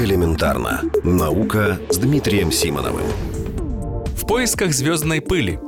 Элементарно. 0.00 0.80
Наука 1.04 1.78
с 1.90 1.98
Дмитрием 1.98 2.50
Симоновым. 2.50 3.04
В 4.16 4.26
поисках 4.26 4.72
звездной 4.72 5.20
пыли. 5.20 5.60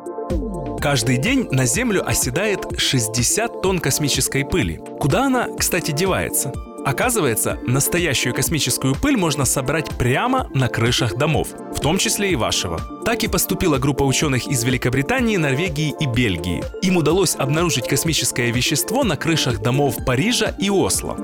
Каждый 0.80 1.18
день 1.18 1.48
на 1.50 1.66
Землю 1.66 2.02
оседает 2.08 2.60
60 2.78 3.60
тонн 3.60 3.78
космической 3.78 4.46
пыли. 4.46 4.80
Куда 4.98 5.26
она, 5.26 5.48
кстати, 5.58 5.90
девается? 5.90 6.50
Оказывается, 6.82 7.58
настоящую 7.66 8.34
космическую 8.34 8.94
пыль 8.94 9.18
можно 9.18 9.44
собрать 9.44 9.90
прямо 9.98 10.48
на 10.54 10.68
крышах 10.68 11.16
домов, 11.16 11.48
в 11.76 11.80
том 11.80 11.98
числе 11.98 12.32
и 12.32 12.36
вашего. 12.36 12.80
Так 13.04 13.24
и 13.24 13.28
поступила 13.28 13.76
группа 13.76 14.02
ученых 14.02 14.46
из 14.46 14.64
Великобритании, 14.64 15.36
Норвегии 15.36 15.94
и 16.00 16.06
Бельгии. 16.06 16.64
Им 16.80 16.96
удалось 16.96 17.36
обнаружить 17.36 17.86
космическое 17.86 18.50
вещество 18.50 19.04
на 19.04 19.16
крышах 19.18 19.60
домов 19.60 19.96
Парижа 20.06 20.54
и 20.58 20.70
Осло. 20.70 21.18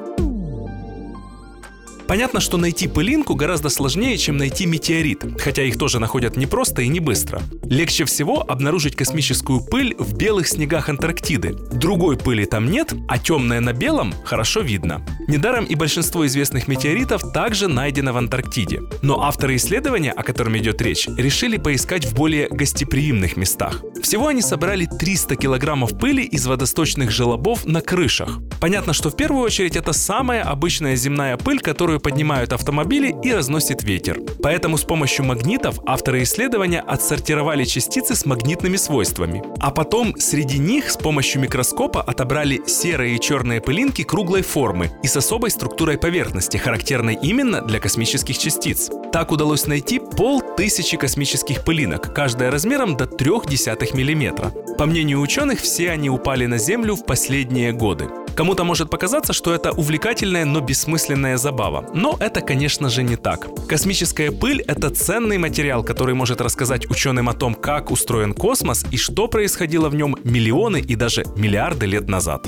Понятно, 2.08 2.40
что 2.40 2.56
найти 2.56 2.88
пылинку 2.88 3.34
гораздо 3.34 3.68
сложнее, 3.68 4.16
чем 4.16 4.38
найти 4.38 4.64
метеорит, 4.64 5.24
хотя 5.38 5.62
их 5.62 5.76
тоже 5.76 5.98
находят 5.98 6.38
непросто 6.38 6.80
и 6.80 6.88
не 6.88 7.00
быстро. 7.00 7.42
Легче 7.64 8.06
всего 8.06 8.42
обнаружить 8.48 8.96
космическую 8.96 9.60
пыль 9.60 9.94
в 9.98 10.16
белых 10.16 10.48
снегах 10.48 10.88
Антарктиды. 10.88 11.54
Другой 11.70 12.16
пыли 12.16 12.46
там 12.46 12.70
нет, 12.70 12.94
а 13.08 13.18
темная 13.18 13.60
на 13.60 13.74
белом 13.74 14.14
хорошо 14.24 14.60
видно. 14.60 15.04
Недаром 15.26 15.66
и 15.66 15.74
большинство 15.74 16.26
известных 16.26 16.66
метеоритов 16.66 17.30
также 17.32 17.68
найдено 17.68 18.14
в 18.14 18.16
Антарктиде. 18.16 18.80
Но 19.02 19.22
авторы 19.22 19.56
исследования, 19.56 20.12
о 20.12 20.22
котором 20.22 20.56
идет 20.56 20.80
речь, 20.80 21.06
решили 21.08 21.58
поискать 21.58 22.06
в 22.06 22.14
более 22.14 22.48
гостеприимных 22.48 23.36
местах. 23.36 23.82
Всего 24.02 24.28
они 24.28 24.40
собрали 24.40 24.86
300 24.86 25.36
килограммов 25.36 25.98
пыли 25.98 26.24
из 26.24 26.46
водосточных 26.46 27.10
желобов 27.10 27.66
на 27.66 27.82
крышах. 27.82 28.38
Понятно, 28.62 28.94
что 28.94 29.10
в 29.10 29.16
первую 29.16 29.42
очередь 29.42 29.76
это 29.76 29.92
самая 29.92 30.42
обычная 30.42 30.96
земная 30.96 31.36
пыль, 31.36 31.60
которую 31.98 32.00
поднимают 32.00 32.52
автомобили 32.52 33.14
и 33.22 33.32
разносит 33.32 33.82
ветер. 33.82 34.20
Поэтому 34.42 34.76
с 34.76 34.84
помощью 34.84 35.24
магнитов 35.24 35.78
авторы 35.86 36.22
исследования 36.22 36.80
отсортировали 36.80 37.64
частицы 37.64 38.14
с 38.14 38.26
магнитными 38.26 38.76
свойствами. 38.76 39.42
А 39.60 39.70
потом 39.70 40.14
среди 40.18 40.58
них 40.58 40.90
с 40.90 40.96
помощью 40.96 41.42
микроскопа 41.42 42.02
отобрали 42.02 42.60
серые 42.66 43.16
и 43.16 43.20
черные 43.20 43.60
пылинки 43.60 44.04
круглой 44.04 44.42
формы 44.42 44.90
и 45.02 45.08
с 45.08 45.16
особой 45.16 45.50
структурой 45.50 45.98
поверхности, 45.98 46.56
характерной 46.56 47.18
именно 47.22 47.60
для 47.62 47.80
космических 47.80 48.38
частиц. 48.38 48.90
Так 49.12 49.32
удалось 49.32 49.66
найти 49.66 49.98
полтысячи 49.98 50.96
космических 50.96 51.64
пылинок, 51.64 52.12
каждая 52.14 52.50
размером 52.50 52.96
до 52.96 53.04
0,3 53.04 53.94
мм. 53.94 54.52
По 54.76 54.86
мнению 54.86 55.20
ученых, 55.20 55.60
все 55.60 55.90
они 55.90 56.10
упали 56.10 56.46
на 56.46 56.58
Землю 56.58 56.94
в 56.94 57.04
последние 57.04 57.72
годы. 57.72 58.08
Кому-то 58.36 58.64
может 58.64 58.90
показаться, 58.90 59.32
что 59.32 59.52
это 59.52 59.72
увлекательная, 59.72 60.44
но 60.44 60.60
бессмысленная 60.60 61.38
забава. 61.38 61.86
Но 61.94 62.16
это, 62.20 62.40
конечно 62.40 62.88
же, 62.88 63.02
не 63.02 63.16
так. 63.16 63.48
Космическая 63.66 64.30
пыль— 64.30 64.60
это 64.68 64.90
ценный 64.90 65.38
материал, 65.38 65.82
который 65.82 66.14
может 66.14 66.40
рассказать 66.40 66.88
ученым 66.88 67.28
о 67.28 67.34
том, 67.34 67.54
как 67.54 67.90
устроен 67.90 68.34
космос 68.34 68.84
и 68.92 68.96
что 68.96 69.26
происходило 69.26 69.88
в 69.88 69.96
нем 69.96 70.16
миллионы 70.22 70.80
и 70.80 70.94
даже 70.94 71.24
миллиарды 71.34 71.86
лет 71.86 72.08
назад. 72.08 72.46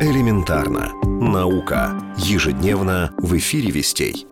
Элементарно. 0.00 0.92
Наука. 1.04 1.92
Ежедневно 2.16 3.12
в 3.18 3.36
эфире 3.36 3.70
«Вестей». 3.70 4.31